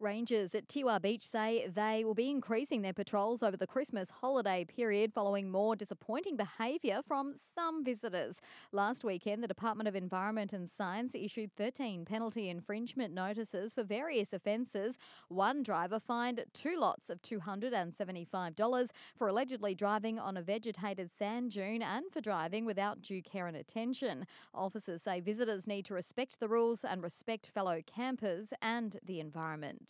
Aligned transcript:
Rangers 0.00 0.54
at 0.54 0.66
Teewah 0.66 1.02
Beach 1.02 1.22
say 1.22 1.68
they 1.68 2.04
will 2.04 2.14
be 2.14 2.30
increasing 2.30 2.80
their 2.80 2.94
patrols 2.94 3.42
over 3.42 3.56
the 3.58 3.66
Christmas 3.66 4.08
holiday 4.08 4.64
period 4.64 5.12
following 5.12 5.50
more 5.50 5.76
disappointing 5.76 6.36
behaviour 6.36 7.02
from 7.06 7.34
some 7.36 7.84
visitors. 7.84 8.40
Last 8.72 9.04
weekend, 9.04 9.42
the 9.42 9.48
Department 9.48 9.88
of 9.88 9.94
Environment 9.94 10.54
and 10.54 10.70
Science 10.70 11.14
issued 11.14 11.54
13 11.54 12.06
penalty 12.06 12.48
infringement 12.48 13.12
notices 13.12 13.74
for 13.74 13.82
various 13.82 14.32
offences. 14.32 14.96
One 15.28 15.62
driver 15.62 16.00
fined 16.00 16.46
two 16.54 16.78
lots 16.78 17.10
of 17.10 17.20
$275 17.20 18.88
for 19.18 19.28
allegedly 19.28 19.74
driving 19.74 20.18
on 20.18 20.38
a 20.38 20.42
vegetated 20.42 21.10
sand 21.10 21.50
dune 21.50 21.82
and 21.82 22.06
for 22.10 22.22
driving 22.22 22.64
without 22.64 23.02
due 23.02 23.22
care 23.22 23.46
and 23.46 23.56
attention. 23.56 24.26
Officers 24.54 25.02
say 25.02 25.20
visitors 25.20 25.66
need 25.66 25.84
to 25.84 25.94
respect 25.94 26.40
the 26.40 26.48
rules 26.48 26.84
and 26.84 27.02
respect 27.02 27.48
fellow 27.52 27.82
campers 27.86 28.54
and 28.62 28.98
the 29.04 29.20
environment. 29.20 29.89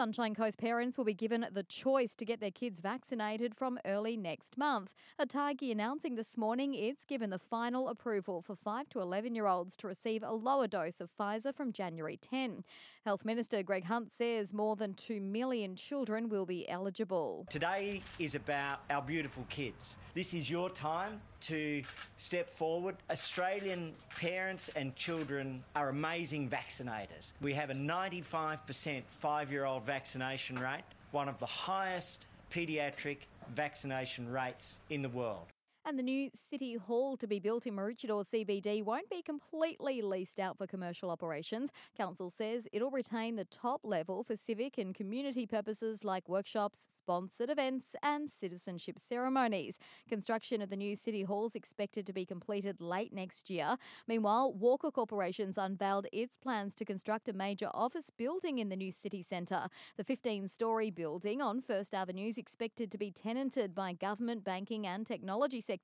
Sunshine 0.00 0.34
Coast 0.34 0.56
parents 0.56 0.96
will 0.96 1.04
be 1.04 1.12
given 1.12 1.46
the 1.52 1.62
choice 1.62 2.14
to 2.14 2.24
get 2.24 2.40
their 2.40 2.50
kids 2.50 2.80
vaccinated 2.80 3.54
from 3.54 3.78
early 3.84 4.16
next 4.16 4.56
month. 4.56 4.94
ATAGI 5.20 5.70
announcing 5.70 6.14
this 6.14 6.38
morning 6.38 6.72
it's 6.72 7.04
given 7.04 7.28
the 7.28 7.38
final 7.38 7.86
approval 7.86 8.40
for 8.40 8.56
5 8.56 8.88
to 8.88 9.00
11 9.02 9.34
year 9.34 9.46
olds 9.46 9.76
to 9.76 9.86
receive 9.86 10.22
a 10.22 10.32
lower 10.32 10.66
dose 10.66 11.02
of 11.02 11.10
Pfizer 11.20 11.54
from 11.54 11.70
January 11.70 12.16
10. 12.16 12.64
Health 13.04 13.26
Minister 13.26 13.62
Greg 13.62 13.84
Hunt 13.84 14.10
says 14.10 14.54
more 14.54 14.74
than 14.74 14.94
2 14.94 15.20
million 15.20 15.76
children 15.76 16.30
will 16.30 16.46
be 16.46 16.66
eligible. 16.66 17.46
Today 17.50 18.00
is 18.18 18.34
about 18.34 18.80
our 18.88 19.02
beautiful 19.02 19.44
kids. 19.50 19.96
This 20.14 20.32
is 20.32 20.48
your 20.48 20.70
time 20.70 21.20
to 21.42 21.82
step 22.16 22.48
forward. 22.56 22.96
Australian 23.10 23.92
parents 24.20 24.68
and 24.76 24.94
children 24.96 25.64
are 25.74 25.88
amazing 25.88 26.50
vaccinators. 26.50 27.32
We 27.40 27.54
have 27.54 27.70
a 27.70 27.74
95% 27.74 29.02
five 29.08 29.50
year 29.50 29.64
old 29.64 29.84
vaccination 29.86 30.58
rate, 30.58 30.84
one 31.10 31.26
of 31.26 31.38
the 31.38 31.46
highest 31.46 32.26
paediatric 32.52 33.16
vaccination 33.54 34.30
rates 34.30 34.78
in 34.90 35.00
the 35.00 35.08
world. 35.08 35.46
And 35.90 35.98
the 35.98 36.04
new 36.04 36.30
City 36.48 36.74
Hall 36.74 37.16
to 37.16 37.26
be 37.26 37.40
built 37.40 37.66
in 37.66 37.74
Maroochydore 37.74 38.24
CBD 38.24 38.84
won't 38.84 39.10
be 39.10 39.22
completely 39.22 40.02
leased 40.02 40.38
out 40.38 40.56
for 40.56 40.68
commercial 40.68 41.10
operations. 41.10 41.70
Council 41.96 42.30
says 42.30 42.68
it'll 42.72 42.92
retain 42.92 43.34
the 43.34 43.44
top 43.46 43.80
level 43.82 44.22
for 44.22 44.36
civic 44.36 44.78
and 44.78 44.94
community 44.94 45.46
purposes 45.46 46.04
like 46.04 46.28
workshops, 46.28 46.86
sponsored 46.96 47.50
events, 47.50 47.96
and 48.04 48.30
citizenship 48.30 49.00
ceremonies. 49.00 49.80
Construction 50.08 50.62
of 50.62 50.70
the 50.70 50.76
new 50.76 50.94
City 50.94 51.24
Hall 51.24 51.46
is 51.46 51.56
expected 51.56 52.06
to 52.06 52.12
be 52.12 52.24
completed 52.24 52.80
late 52.80 53.12
next 53.12 53.50
year. 53.50 53.76
Meanwhile, 54.06 54.52
Walker 54.52 54.92
Corporations 54.92 55.58
unveiled 55.58 56.06
its 56.12 56.36
plans 56.36 56.76
to 56.76 56.84
construct 56.84 57.28
a 57.28 57.32
major 57.32 57.68
office 57.74 58.10
building 58.16 58.60
in 58.60 58.68
the 58.68 58.76
new 58.76 58.92
city 58.92 59.24
centre. 59.24 59.66
The 59.96 60.04
15 60.04 60.46
story 60.46 60.92
building 60.92 61.42
on 61.42 61.60
First 61.60 61.94
Avenue 61.94 62.28
is 62.28 62.38
expected 62.38 62.92
to 62.92 62.98
be 62.98 63.10
tenanted 63.10 63.74
by 63.74 63.92
government, 63.92 64.44
banking, 64.44 64.86
and 64.86 65.04
technology 65.04 65.60
sectors. 65.60 65.79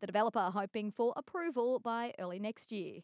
The 0.00 0.06
developer 0.06 0.50
hoping 0.52 0.90
for 0.90 1.12
approval 1.16 1.78
by 1.80 2.14
early 2.18 2.38
next 2.38 2.72
year. 2.72 3.00